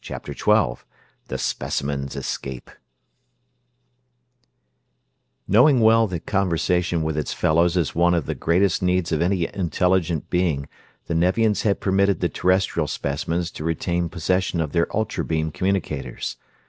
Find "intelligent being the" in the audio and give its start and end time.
9.54-11.14